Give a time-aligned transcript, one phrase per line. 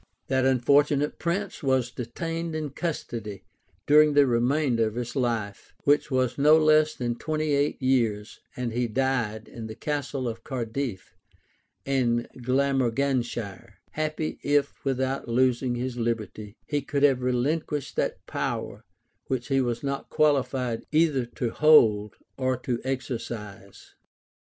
[0.29, 3.43] That unfortunate prince was detained in custody
[3.85, 8.73] during the remainder of his life, which was no less than twenty eight years, and
[8.73, 11.13] he died in the castle of Cardiff
[11.85, 18.83] in Glamorganshire; happy, if, without losing his liberty, he could have relinquished that power
[19.27, 23.93] which he was not qualified either to hold or exercise.